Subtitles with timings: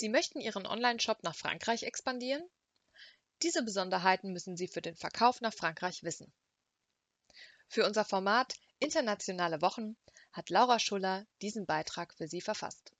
[0.00, 2.42] Sie möchten Ihren Online-Shop nach Frankreich expandieren?
[3.42, 6.32] Diese Besonderheiten müssen Sie für den Verkauf nach Frankreich wissen.
[7.68, 9.98] Für unser Format Internationale Wochen
[10.32, 12.94] hat Laura Schuller diesen Beitrag für Sie verfasst.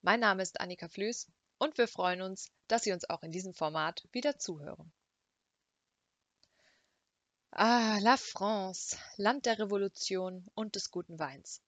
[0.00, 1.26] Mein Name ist Annika Flüß
[1.58, 4.92] und wir freuen uns, dass Sie uns auch in diesem Format wieder zuhören.
[7.50, 11.60] Ah, la France, Land der Revolution und des guten Weins.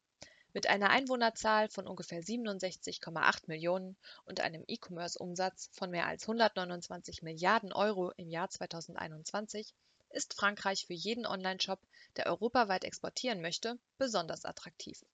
[0.54, 7.72] Mit einer Einwohnerzahl von ungefähr 67,8 Millionen und einem E-Commerce-Umsatz von mehr als 129 Milliarden
[7.72, 9.74] Euro im Jahr 2021
[10.10, 11.80] ist Frankreich für jeden Onlineshop,
[12.14, 15.04] der europaweit exportieren möchte, besonders attraktiv.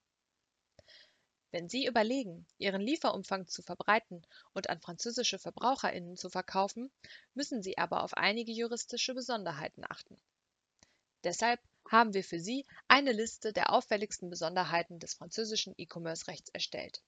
[1.52, 6.92] Wenn Sie überlegen, Ihren Lieferumfang zu verbreiten und an französische Verbraucherinnen zu verkaufen,
[7.32, 10.20] müssen Sie aber auf einige juristische Besonderheiten achten.
[11.24, 17.02] Deshalb haben wir für Sie eine Liste der auffälligsten Besonderheiten des französischen E-Commerce-Rechts erstellt.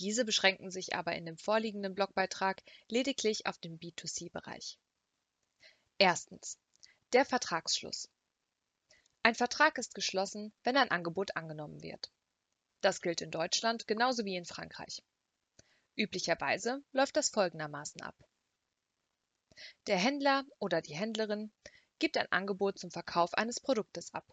[0.00, 4.78] Diese beschränken sich aber in dem vorliegenden Blogbeitrag lediglich auf den B2C-Bereich.
[5.98, 6.58] Erstens.
[7.12, 8.08] Der Vertragsschluss.
[9.22, 12.10] Ein Vertrag ist geschlossen, wenn ein Angebot angenommen wird.
[12.80, 15.02] Das gilt in Deutschland genauso wie in Frankreich.
[15.96, 18.16] Üblicherweise läuft das folgendermaßen ab.
[19.86, 21.52] Der Händler oder die Händlerin
[22.00, 24.26] gibt ein Angebot zum Verkauf eines Produktes ab.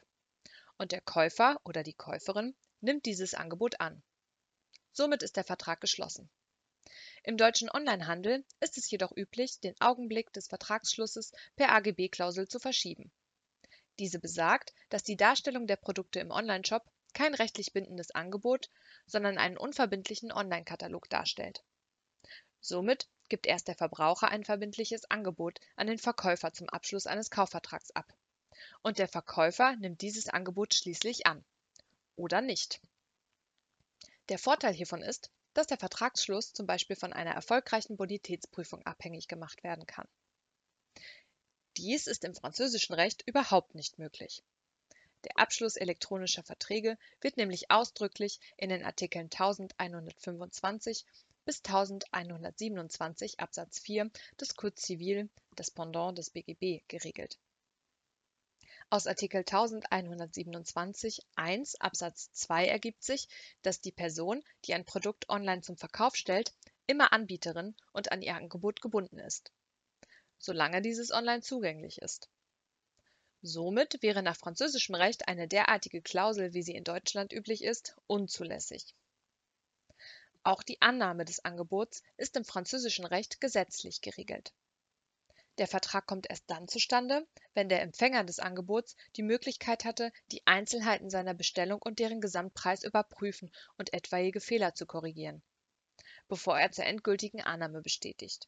[0.77, 4.01] Und der Käufer oder die Käuferin nimmt dieses Angebot an.
[4.91, 6.29] Somit ist der Vertrag geschlossen.
[7.23, 13.11] Im deutschen Onlinehandel ist es jedoch üblich, den Augenblick des Vertragsschlusses per AGB-Klausel zu verschieben.
[13.99, 18.69] Diese besagt, dass die Darstellung der Produkte im Onlineshop kein rechtlich bindendes Angebot,
[19.07, 21.63] sondern einen unverbindlichen Online-Katalog darstellt.
[22.67, 27.91] Somit gibt erst der Verbraucher ein verbindliches Angebot an den Verkäufer zum Abschluss eines Kaufvertrags
[27.91, 28.13] ab.
[28.81, 31.45] Und der Verkäufer nimmt dieses Angebot schließlich an.
[32.17, 32.81] Oder nicht.
[34.27, 39.63] Der Vorteil hiervon ist, dass der Vertragsschluss zum Beispiel von einer erfolgreichen Bonitätsprüfung abhängig gemacht
[39.63, 40.09] werden kann.
[41.77, 44.43] Dies ist im französischen Recht überhaupt nicht möglich.
[45.23, 51.05] Der Abschluss elektronischer Verträge wird nämlich ausdrücklich in den Artikeln 1125
[51.47, 57.39] bis 1127 Absatz 4 des Code Civil, das Pendant des BGB, geregelt.
[58.89, 63.29] Aus Artikel 1127 1 Absatz 2 ergibt sich,
[63.61, 66.53] dass die Person, die ein Produkt online zum Verkauf stellt,
[66.85, 69.53] immer Anbieterin und an ihr Angebot gebunden ist,
[70.39, 72.27] solange dieses online zugänglich ist.
[73.41, 78.93] Somit wäre nach französischem Recht eine derartige Klausel, wie sie in Deutschland üblich ist, unzulässig
[80.47, 84.53] auch die Annahme des Angebots ist im französischen Recht gesetzlich geregelt.
[85.57, 90.45] Der Vertrag kommt erst dann zustande, wenn der Empfänger des Angebots die Möglichkeit hatte, die
[90.47, 95.41] Einzelheiten seiner Bestellung und deren Gesamtpreis überprüfen und etwaige Fehler zu korrigieren,
[96.29, 98.47] bevor er zur endgültigen Annahme bestätigt.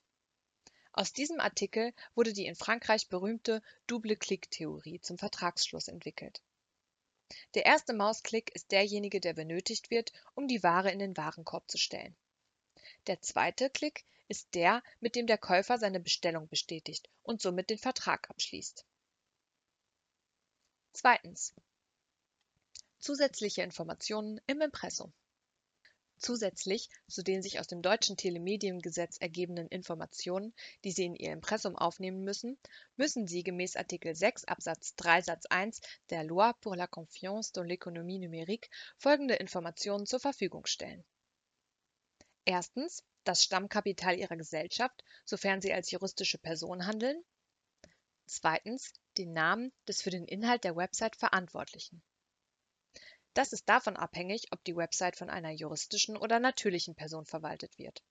[0.94, 6.42] Aus diesem Artikel wurde die in Frankreich berühmte Double-Click-Theorie zum Vertragsschluss entwickelt
[7.54, 11.78] der erste Mausklick ist derjenige, der benötigt wird, um die Ware in den Warenkorb zu
[11.78, 12.16] stellen.
[13.08, 17.78] Der zweite Klick ist der, mit dem der Käufer seine Bestellung bestätigt und somit den
[17.78, 18.86] Vertrag abschließt.
[20.94, 21.54] Zweitens.
[23.00, 25.14] Zusätzliche Informationen im Impressum.
[26.20, 30.54] Zusätzlich zu den sich aus dem deutschen Telemediengesetz ergebenden Informationen,
[30.84, 32.58] die Sie in Ihr Impressum aufnehmen müssen,
[32.98, 35.80] müssen Sie gemäß Artikel 6 Absatz 3 Satz 1
[36.10, 41.06] der Loi pour la confiance dans l'économie numérique folgende Informationen zur Verfügung stellen.
[42.44, 47.24] Erstens das Stammkapital Ihrer Gesellschaft, sofern Sie als juristische Person handeln.
[48.26, 52.02] Zweitens den Namen des für den Inhalt der Website Verantwortlichen.
[53.34, 58.04] Das ist davon abhängig, ob die Website von einer juristischen oder natürlichen Person verwaltet wird.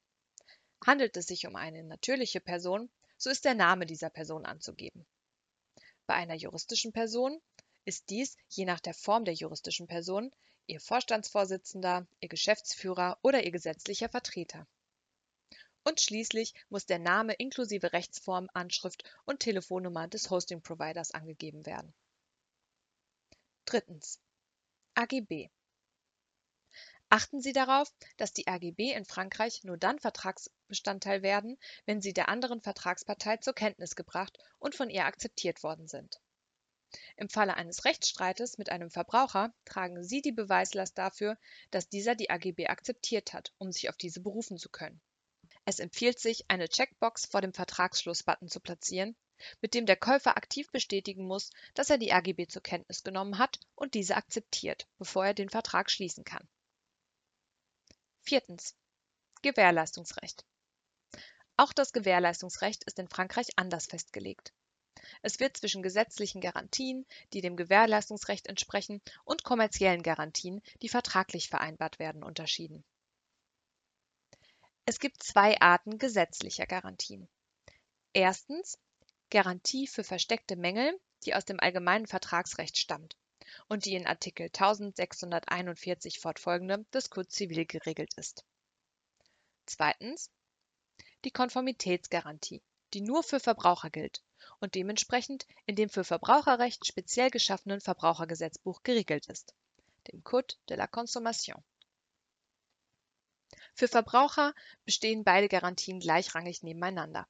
[0.86, 5.06] Handelt es sich um eine natürliche Person, so ist der Name dieser Person anzugeben.
[6.06, 7.40] Bei einer juristischen Person
[7.84, 10.30] ist dies, je nach der Form der juristischen Person,
[10.66, 14.66] ihr Vorstandsvorsitzender, ihr Geschäftsführer oder ihr gesetzlicher Vertreter.
[15.84, 21.94] Und schließlich muss der Name inklusive Rechtsform, Anschrift und Telefonnummer des Hosting-Providers angegeben werden.
[23.64, 24.20] Drittens.
[24.98, 25.48] AGB.
[27.08, 31.56] Achten Sie darauf, dass die AGB in Frankreich nur dann Vertragsbestandteil werden,
[31.86, 36.20] wenn sie der anderen Vertragspartei zur Kenntnis gebracht und von ihr akzeptiert worden sind.
[37.16, 41.38] Im Falle eines Rechtsstreites mit einem Verbraucher tragen Sie die Beweislast dafür,
[41.70, 45.00] dass dieser die AGB akzeptiert hat, um sich auf diese berufen zu können.
[45.64, 49.14] Es empfiehlt sich, eine Checkbox vor dem Vertragsschluss-Button zu platzieren,
[49.60, 53.60] mit dem der Käufer aktiv bestätigen muss, dass er die AGB zur Kenntnis genommen hat
[53.78, 56.46] und diese akzeptiert, bevor er den Vertrag schließen kann.
[58.22, 58.74] Viertens.
[59.40, 60.44] Gewährleistungsrecht.
[61.56, 64.52] Auch das Gewährleistungsrecht ist in Frankreich anders festgelegt.
[65.22, 72.00] Es wird zwischen gesetzlichen Garantien, die dem Gewährleistungsrecht entsprechen, und kommerziellen Garantien, die vertraglich vereinbart
[72.00, 72.84] werden, unterschieden.
[74.86, 77.28] Es gibt zwei Arten gesetzlicher Garantien.
[78.12, 78.76] Erstens
[79.30, 83.17] Garantie für versteckte Mängel, die aus dem allgemeinen Vertragsrecht stammt
[83.68, 88.44] und die in Artikel 1641 fortfolgende des Code Zivil geregelt ist.
[89.66, 90.30] Zweitens
[91.24, 92.62] die Konformitätsgarantie,
[92.94, 94.22] die nur für Verbraucher gilt
[94.60, 99.54] und dementsprechend in dem für Verbraucherrecht speziell geschaffenen Verbrauchergesetzbuch geregelt ist,
[100.12, 101.62] dem Code de la Consommation.
[103.74, 104.54] Für Verbraucher
[104.84, 107.26] bestehen beide Garantien gleichrangig nebeneinander.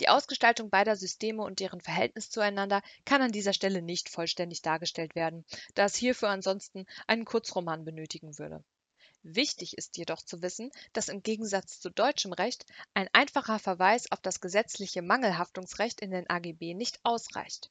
[0.00, 5.14] Die Ausgestaltung beider Systeme und deren Verhältnis zueinander kann an dieser Stelle nicht vollständig dargestellt
[5.14, 5.44] werden,
[5.74, 8.64] da es hierfür ansonsten einen Kurzroman benötigen würde.
[9.22, 12.64] Wichtig ist jedoch zu wissen, dass im Gegensatz zu deutschem Recht
[12.94, 17.70] ein einfacher Verweis auf das gesetzliche Mangelhaftungsrecht in den AGB nicht ausreicht.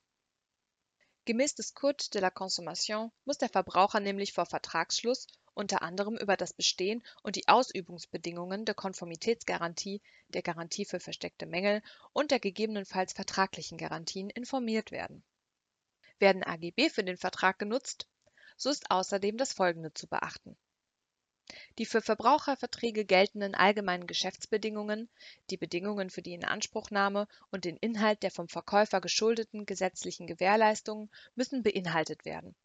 [1.23, 6.37] Gemäß des Code de la Consommation muss der Verbraucher nämlich vor Vertragsschluss unter anderem über
[6.37, 11.81] das Bestehen und die Ausübungsbedingungen der Konformitätsgarantie, der Garantie für versteckte Mängel
[12.13, 15.23] und der gegebenenfalls vertraglichen Garantien informiert werden.
[16.19, 18.07] Werden AGB für den Vertrag genutzt,
[18.57, 20.55] so ist außerdem das Folgende zu beachten
[21.77, 25.09] die für Verbraucherverträge geltenden allgemeinen Geschäftsbedingungen,
[25.51, 31.61] die Bedingungen für die Inanspruchnahme und den Inhalt der vom Verkäufer geschuldeten gesetzlichen Gewährleistungen müssen
[31.61, 32.55] beinhaltet werden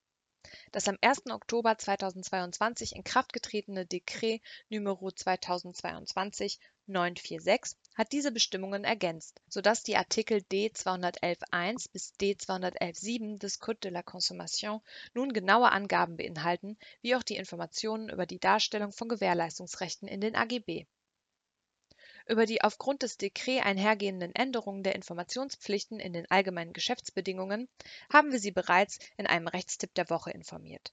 [0.73, 1.31] das am 1.
[1.31, 4.93] Oktober 2022 in Kraft getretene Dekret Nr.
[4.93, 13.81] 2022-946 hat diese Bestimmungen ergänzt, sodass die Artikel D 211.1 bis D 211.7 des Code
[13.81, 14.81] de la Consommation
[15.13, 20.37] nun genaue Angaben beinhalten, wie auch die Informationen über die Darstellung von Gewährleistungsrechten in den
[20.37, 20.87] AGB
[22.31, 27.69] über die aufgrund des Dekret einhergehenden Änderungen der Informationspflichten in den allgemeinen Geschäftsbedingungen
[28.11, 30.93] haben wir Sie bereits in einem Rechtstipp der Woche informiert.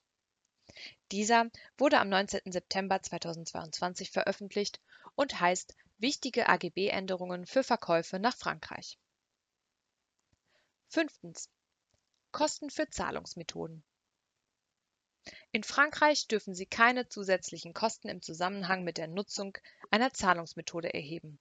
[1.11, 2.51] Dieser wurde am 19.
[2.51, 4.81] September 2022 veröffentlicht
[5.15, 8.99] und heißt Wichtige AGB-Änderungen für Verkäufe nach Frankreich.
[10.89, 11.49] Fünftens.
[12.31, 13.83] Kosten für Zahlungsmethoden.
[15.51, 19.57] In Frankreich dürfen Sie keine zusätzlichen Kosten im Zusammenhang mit der Nutzung
[19.91, 21.39] einer Zahlungsmethode erheben.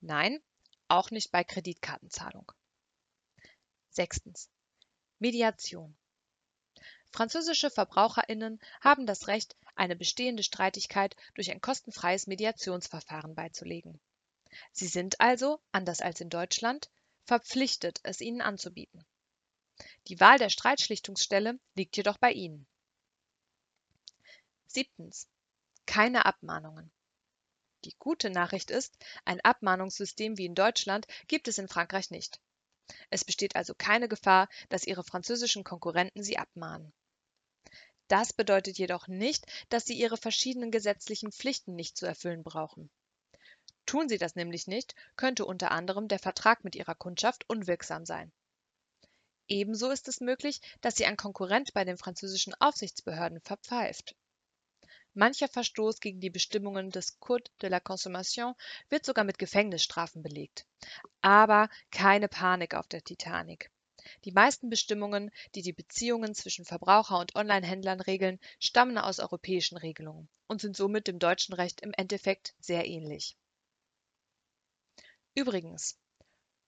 [0.00, 0.40] Nein,
[0.88, 2.52] auch nicht bei Kreditkartenzahlung.
[3.90, 4.50] Sechstens.
[5.18, 5.96] Mediation.
[7.10, 14.00] Französische VerbraucherInnen haben das Recht, eine bestehende Streitigkeit durch ein kostenfreies Mediationsverfahren beizulegen.
[14.72, 16.90] Sie sind also, anders als in Deutschland,
[17.24, 19.04] verpflichtet, es ihnen anzubieten.
[20.08, 22.66] Die Wahl der Streitschlichtungsstelle liegt jedoch bei Ihnen.
[24.70, 25.26] Siebtens.
[25.86, 26.92] Keine Abmahnungen.
[27.84, 32.38] Die gute Nachricht ist, ein Abmahnungssystem wie in Deutschland gibt es in Frankreich nicht.
[33.08, 36.92] Es besteht also keine Gefahr, dass Ihre französischen Konkurrenten Sie abmahnen.
[38.08, 42.90] Das bedeutet jedoch nicht, dass Sie Ihre verschiedenen gesetzlichen Pflichten nicht zu erfüllen brauchen.
[43.86, 48.32] Tun Sie das nämlich nicht, könnte unter anderem der Vertrag mit Ihrer Kundschaft unwirksam sein.
[49.46, 54.14] Ebenso ist es möglich, dass Sie ein Konkurrent bei den französischen Aufsichtsbehörden verpfeift.
[55.18, 58.54] Mancher Verstoß gegen die Bestimmungen des Code de la Consommation
[58.88, 60.64] wird sogar mit Gefängnisstrafen belegt.
[61.22, 63.72] Aber keine Panik auf der Titanic.
[64.24, 70.28] Die meisten Bestimmungen, die die Beziehungen zwischen Verbraucher und Online-Händlern regeln, stammen aus europäischen Regelungen
[70.46, 73.36] und sind somit dem deutschen Recht im Endeffekt sehr ähnlich.
[75.34, 75.98] Übrigens,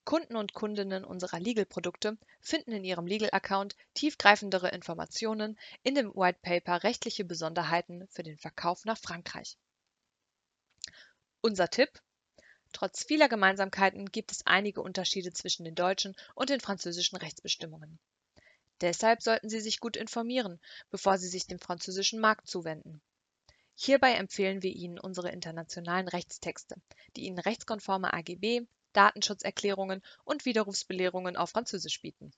[0.04, 6.82] Kunden und Kundinnen unserer Legal-Produkte finden in ihrem Legal-Account tiefgreifendere Informationen in dem White Paper
[6.82, 9.56] Rechtliche Besonderheiten für den Verkauf nach Frankreich.
[11.42, 12.00] Unser Tipp
[12.72, 17.98] Trotz vieler Gemeinsamkeiten gibt es einige Unterschiede zwischen den deutschen und den französischen Rechtsbestimmungen.
[18.80, 23.02] Deshalb sollten Sie sich gut informieren, bevor Sie sich dem französischen Markt zuwenden.
[23.74, 26.76] Hierbei empfehlen wir Ihnen unsere internationalen Rechtstexte,
[27.16, 32.32] die Ihnen rechtskonforme AGB, Datenschutzerklärungen und Widerrufsbelehrungen auf Französisch bieten.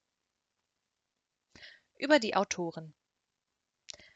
[1.98, 2.94] Über die Autoren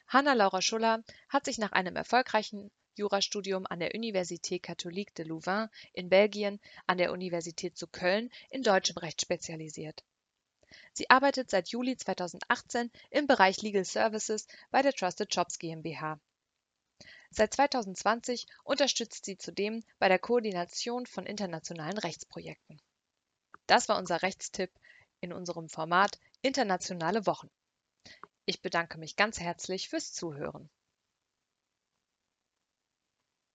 [0.08, 6.08] Hanna-Laura Schuller hat sich nach einem erfolgreichen Jurastudium an der Université Catholique de Louvain in
[6.08, 10.04] Belgien, an der Universität zu Köln in deutschem Recht spezialisiert.
[10.92, 16.18] Sie arbeitet seit Juli 2018 im Bereich Legal Services bei der Trusted Jobs GmbH
[17.30, 22.80] Seit 2020 unterstützt sie zudem bei der Koordination von internationalen Rechtsprojekten.
[23.66, 24.70] Das war unser Rechtstipp
[25.20, 27.50] in unserem Format Internationale Wochen.
[28.44, 30.70] Ich bedanke mich ganz herzlich fürs Zuhören.